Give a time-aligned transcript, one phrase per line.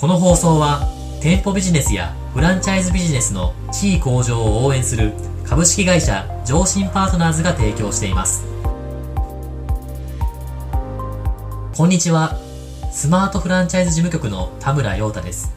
[0.00, 0.88] この放送は
[1.20, 5.12] 店舗ビジネスやフランチャイズビジネスの地位向上を応援する
[5.44, 8.42] 株式会社上信パートナーズが提供しています。
[11.76, 12.38] こんにちは。
[12.90, 15.52] スマートフランチャイズ事務局の田村陽太です。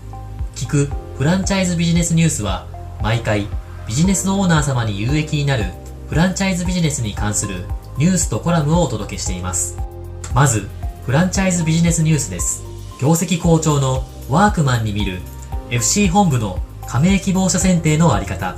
[0.58, 2.68] 聞くフランチャイズビジネスニュースは
[3.02, 3.48] 毎回
[3.88, 5.64] ビジネスのオーナー様に有益になる
[6.10, 7.64] フランチャイズビジネスに関する
[7.98, 9.78] ニュースとコラムをお届けしています。
[10.36, 10.68] まず
[11.06, 12.62] フランチャイズビジネスニュースです。
[13.00, 15.20] 業績好調のワークマンに見る
[15.70, 18.56] FC 本部の加盟希望者選定のあり方。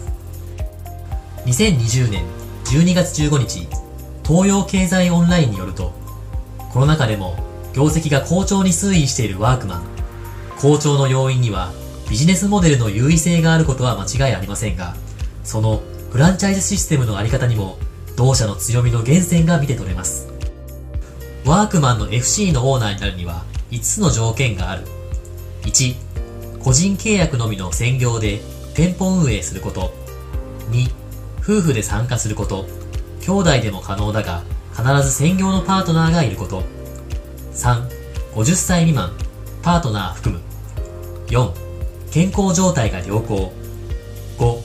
[1.45, 2.23] 2020年
[2.65, 3.67] 12月15日
[4.23, 5.93] 東洋経済オンラインによると
[6.71, 7.35] コロナ禍でも
[7.73, 9.83] 業績が好調に推移しているワークマン。
[10.57, 11.71] 好調の要因には
[12.09, 14.95] ビジネスモデルの優位性があることは間違いありませんが
[15.43, 17.77] そのフランチャイズシステムのあり方にも
[18.15, 20.29] 同社の強みの源泉が見て取れます。
[21.43, 24.83] ワークマンの FC のオーナーになるには5つの条件がある。
[25.65, 25.95] 1
[26.59, 28.39] 個人契約のみの専業で
[28.75, 29.93] 店舗運営すること。
[30.69, 30.89] 2
[31.41, 32.65] 夫婦で参加すること。
[33.21, 34.43] 兄弟でも可能だが
[34.75, 36.63] 必ず専業のパートナーがいること。
[37.53, 37.87] 3
[38.33, 39.11] 50歳未満
[39.63, 40.41] パートナー含む。
[41.27, 41.51] 4
[42.11, 43.51] 健康状態が良好。
[44.37, 44.61] 5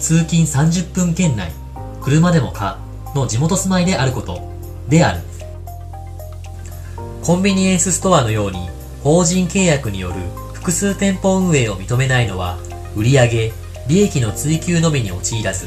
[0.00, 1.52] 通勤30分圏内
[2.00, 2.78] 車でもか
[3.14, 4.40] の地元住まいであること。
[4.88, 5.20] である。
[7.22, 8.70] コンビニエンスストアのように
[9.02, 10.14] 法人契約による
[10.54, 12.58] 複数店舗運営を認めないのは
[12.96, 13.52] 売上
[13.88, 15.66] 利益の追求のみに陥らず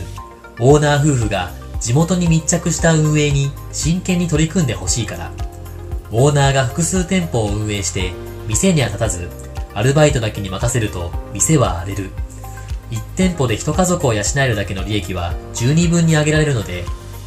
[0.59, 5.31] オーナー夫婦が地元に密着した運営に真剣に取り組んでほしいから
[6.11, 8.11] オーナーが複数店舗を運営して
[8.47, 9.29] 店には立たず
[9.73, 12.11] アルバイトだけに任せると店は荒れる
[12.91, 16.83] 1店舗で1家族を養えるだけの利益は十二分に上げられるので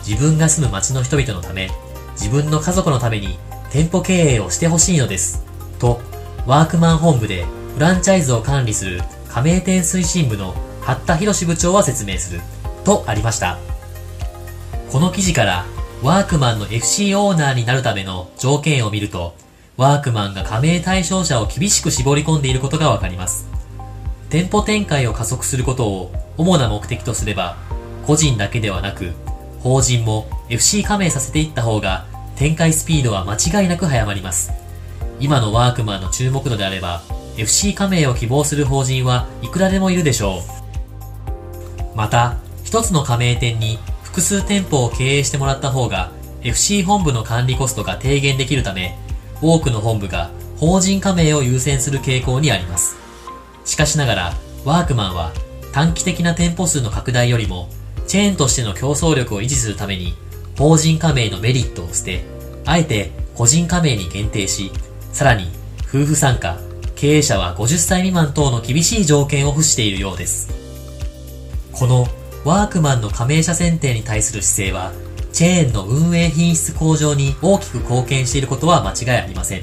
[0.06, 1.70] 自分が住む町の人々のため
[2.12, 3.39] 自分の家族のために
[3.70, 5.43] 店舗経営をしてほしいのです。
[5.84, 6.00] と、
[6.46, 12.40] ワークマン本部でフランチャイズを管理する加盟店推進部の八田博部長は説明する。
[12.84, 13.58] とありました。
[14.90, 15.67] この記事から
[16.02, 19.34] ワークマンの FC オーナーになるための条件を見ると、
[19.77, 23.46] ワークマンが加盟対象者を厳しく絞り込んでいることがわかります。
[24.30, 27.56] 店舗展開を加速することを主な目的とすれば、
[28.06, 29.12] 個人だけではなく、
[29.61, 32.06] 法人も FC 加盟させていった方が
[32.36, 34.64] 展開スピードは間違いなく早まります。
[35.20, 37.02] 今のワークマンの注目度であれば、
[37.36, 40.41] FC 加盟を希望する法人はいくらでもいるでしょ
[41.95, 41.97] う。
[41.97, 46.11] また、一つの加盟店に複数店舗を経営してもらった方が、
[46.42, 48.98] FC 本部の管理コストが低減できるため、
[49.41, 52.96] 多くの本部が法人加盟を優先する傾向にあります。
[53.64, 54.33] しかしながら、
[54.64, 55.33] ワークマンは
[55.73, 57.69] 短期的な店舗数の拡大よりも、
[58.07, 60.14] チェーンとしての競争力を維持するために
[60.58, 62.25] 法人加盟のメリットを捨て、
[62.64, 64.70] あえて個人加盟に限定し、
[65.14, 65.47] さらに
[65.86, 66.58] 夫婦参加、
[66.97, 70.51] 経営者は50歳未満等の厳しい条件を付しているようです。
[71.70, 72.08] この
[72.45, 74.92] ワークマンの加盟者選定に対する姿勢は、
[75.33, 79.63] チェーンの運営品質向上に大きく貢献していることは間違いありません。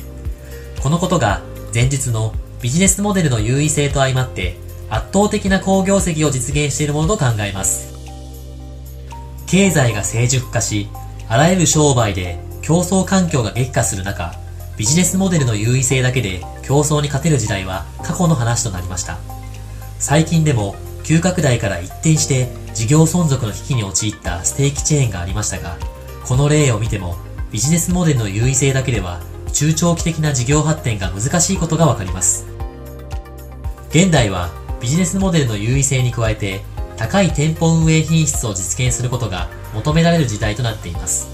[0.82, 1.42] このことが
[1.74, 4.56] 前日のビジネスモデルの優位性と相まって
[4.90, 7.94] 圧倒的な好業績を実現しているものと考えます。
[9.48, 10.88] 経済が成熟化し、
[11.28, 14.34] あらゆる商売で競争環境が激化する中、
[14.78, 19.20] ビジネスモデルの優位性だけで競争に勝てる時代は過去の話となりました。
[20.00, 25.78] 最近でも急拡大から一転して事業存続の危機に陥ったステーキチェーンがありましたが、
[26.26, 27.16] この例を見ても
[27.52, 29.22] ビジネスモデルの優位性だけでは
[29.52, 32.46] 中長期的な事業発展が難しいことがわかります。
[33.90, 34.50] 現代は
[34.80, 36.62] ビジネスモデルの優位性に加えて
[36.96, 41.30] 高い店舗運営品質を実現することが求められる時代となっています。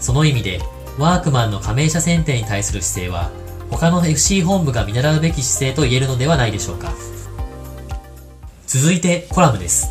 [0.00, 0.60] その意味で、
[0.98, 3.30] ワークマンの加盟者選定に対する姿勢は、
[3.70, 6.92] 他の FC 本部が見習うべき姿勢と言えるのではないでしょうか。
[8.66, 9.88] 続いてコラムです。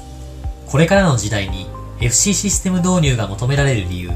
[0.68, 1.68] これからの時代に
[2.00, 4.12] FC システム導入が求められる理由。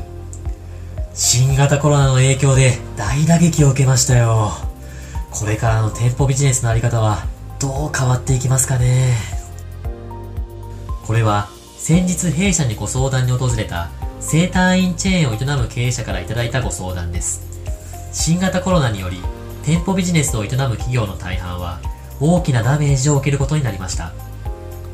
[1.13, 4.51] 新型コロナの影響で大打撃を受けましたよ。
[5.31, 7.25] これからの店舗ビジネスのあり方は
[7.59, 9.15] どう変わっていきますかね。
[11.05, 13.89] これは先日弊社にご相談に訪れた
[14.25, 17.43] 生体院チェーンを営む経営者からいただいたご相談です。
[18.13, 19.21] 新型コロナにより
[19.63, 21.81] 店舗ビジネスを営む企業の大半は
[22.19, 24.13] 大きなダメージを受けることになりました。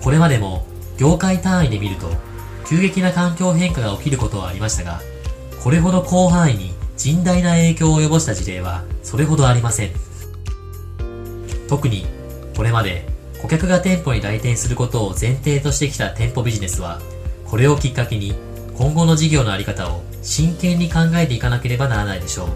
[0.04, 0.66] これまでも
[0.98, 2.12] 業界単位で見ると
[2.66, 5.00] 急激な環境変化が起きることはありましたが、
[5.64, 9.92] これほど広範囲に甚大な影響を及ぼした事例はそれほどありません。
[11.70, 12.08] 特に
[12.58, 13.08] これまで
[13.42, 17.00] 顧客が店舗に来店することを前提としてきた店舗ビジネスは、
[17.46, 18.34] これをきっかけに
[18.80, 22.48] 今後の事業のあり方を真剣に考えていかなければならないでしょう。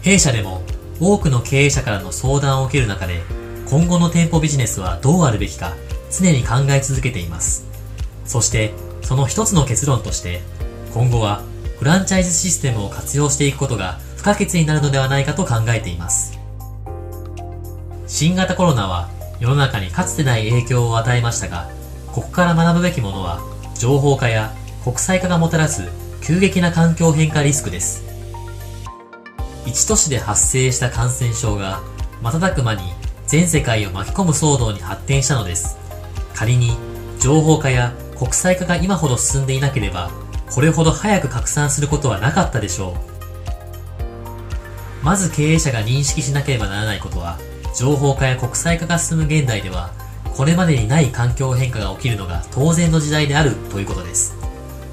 [0.00, 0.62] 弊社でも
[0.98, 3.20] 多くの経営者からの相談を受ける中で、
[3.68, 5.74] 今後の店舗ビジネスはどうあるべきか
[6.10, 7.66] 常に考え続けています。
[8.24, 8.72] そして、
[9.02, 10.40] その一つの結論として、
[10.94, 11.42] 今後は
[11.78, 16.38] フランチャイズシステムを活用していくことが不可欠になるのではないかと考えています。
[18.06, 21.68] 新型コロナは世の中にかつてない影響を与えましたが、
[22.06, 23.49] ここから学ぶべきものは
[23.80, 24.52] 情報化や
[24.84, 25.88] 国際化がもたらす
[26.20, 28.04] 急激な環境変化リスクです。
[29.64, 31.80] 一都市で発生した感染症が
[32.20, 32.82] 瞬く間に
[33.26, 35.78] 全世界を巻き込む騒動に発展したのです。
[36.34, 36.76] 仮に
[37.20, 40.10] 情報化や国際化が今ほど進んでいなければ、
[40.54, 42.98] これほど早く拡散することはなかったでしょ
[45.02, 45.04] う。
[45.04, 47.38] まず経営者が認識しなければならないことは、
[47.74, 49.94] 情報化や国際化が進む現代では、
[50.36, 54.34] これまでにない環境変化が起きるのが当然の時代であるということです。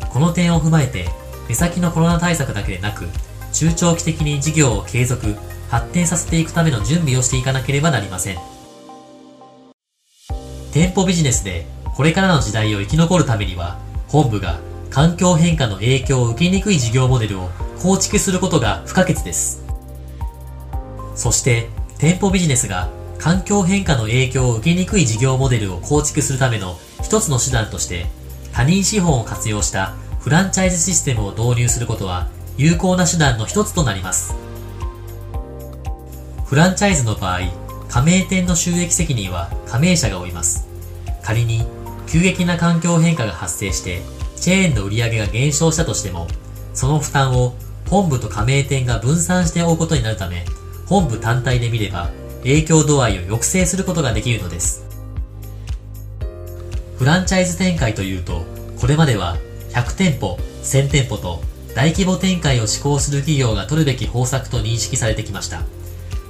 [0.10, 1.10] この点を踏まえて、
[1.48, 3.06] 目先のコロナ対策だけでなく、
[3.54, 5.36] 中長期的に事業を継続、
[5.70, 8.38] 発展させていくための準備をしていかなければなりません。
[10.72, 14.60] 店舗ビジネスでこれからの時代を生き残るためには、本部が
[14.92, 17.50] 環境変化の影響を受けにくい事業モデルを
[17.82, 19.64] 構築することが不可欠です。
[21.16, 22.90] そして、店舗ビジネスが
[23.20, 28.06] 環境変化の影響を受けにくい事業モデルを構築するための一つの手段として、
[28.54, 34.34] 他人資本を活用したフランチャイズシステムを導入することは有効な手段の一つとなります。
[36.46, 37.42] フランチャイズの場合、
[37.90, 40.68] 加盟店の収益責任は加盟者が負います。
[41.24, 41.66] 仮に
[42.08, 44.02] 急激な環境変化が発生して
[44.38, 46.28] チェーンの売り上げが減少したとしても、
[46.74, 47.54] その負担を
[47.90, 50.46] 本部と加盟店が分散して負うことになるため、
[50.86, 52.10] 本部単体で見れば
[52.48, 54.86] 影響度合いを抑制することができるのです。
[56.98, 58.46] フランチャイズ展開というと、
[58.80, 59.38] これまでは
[59.74, 61.42] 100店舗、1000店舗と
[61.76, 65.64] 大規模展開を施行する企業が取るべき方策と認識されてきました。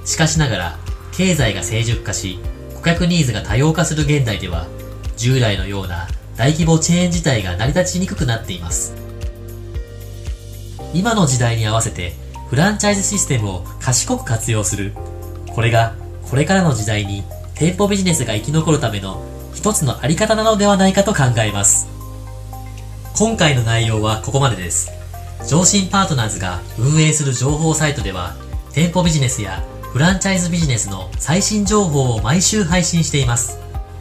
[0.04, 0.78] しかしながら、
[1.12, 2.40] 経済が成熟化し、
[2.74, 4.66] 顧客ニーズが多様化する現代では、
[5.16, 8.94] 従来のような大規模チェーン自体が成り立ちにくくなっています。
[10.94, 12.14] 今の時代に合わせて
[12.48, 14.92] フランチャイズシステムを賢く活用する。
[15.54, 15.94] これが
[16.30, 21.88] これからの時代に店舗ビジネスが生き残るための一つのあり方なのではないかと考えます。
[23.16, 24.92] 今回の内容はここまでです。
[25.48, 28.36] 上信パートナーズが運営する情報サイトでは
[28.72, 33.58] 店舗ビジネスやフランチャイズビジネスの最新情報を毎週配信しています。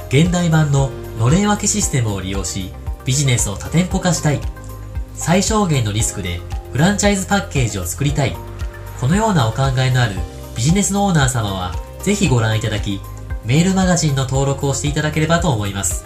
[0.10, 2.72] 現代版ののれん分けシステムを利用し、
[3.06, 4.42] ビジネスを多店舗化したい。
[5.16, 6.42] 最小限のリスクで
[6.72, 8.36] フランチャイズパッケージを作りたい。
[9.00, 10.16] このようなお考えのある
[10.56, 13.01] ビジネスのオーナー様は、ぜひご覧いただき、
[13.44, 16.06] メールマガジンの登録をしていただければと思います。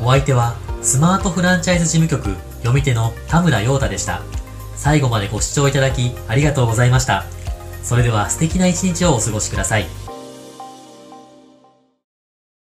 [0.00, 4.22] お相手は、スマートフランチャイズ事務局読み手の田村陽太でした。
[4.74, 7.26] 最後までご視聴いただきありがとうございました。
[7.82, 9.97] それでは素敵な一日をお過ごしください。